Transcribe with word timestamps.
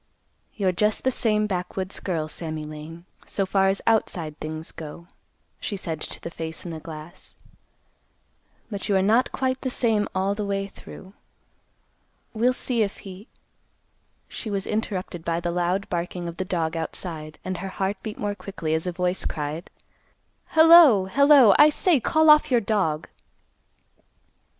"You're 0.55 0.71
just 0.71 1.03
the 1.03 1.11
same 1.11 1.45
backwoods 1.45 1.99
girl, 1.99 2.27
Sammy 2.27 2.63
Lane, 2.63 3.05
so 3.27 3.45
far 3.45 3.67
as 3.67 3.83
outside 3.85 4.35
things 4.39 4.71
go," 4.71 5.05
she 5.59 5.77
said 5.77 6.01
to 6.01 6.19
the 6.19 6.31
face 6.31 6.65
in 6.65 6.71
the 6.71 6.79
glass; 6.79 7.35
"but 8.71 8.89
you 8.89 8.95
are 8.95 9.03
not 9.03 9.31
quite 9.31 9.61
the 9.61 9.69
same 9.69 10.07
all 10.15 10.33
the 10.33 10.43
way 10.43 10.65
through. 10.67 11.13
We'll 12.33 12.51
see 12.51 12.81
if 12.81 12.97
he—" 13.05 13.27
She 14.27 14.49
was 14.49 14.65
interrupted 14.65 15.23
by 15.23 15.39
the 15.39 15.51
loud 15.51 15.87
barking 15.87 16.27
of 16.27 16.37
the 16.37 16.45
dog 16.45 16.75
outside, 16.75 17.37
and 17.45 17.57
her 17.59 17.69
heart 17.69 17.97
beat 18.01 18.17
more 18.17 18.33
quickly 18.33 18.73
as 18.73 18.87
a 18.87 18.91
voice 18.91 19.23
cried, 19.23 19.69
"Hello, 20.47 21.05
hello, 21.05 21.53
I 21.59 21.69
say; 21.69 21.99
call 21.99 22.31
off 22.31 22.49
your 22.49 22.59
dog!" 22.59 23.07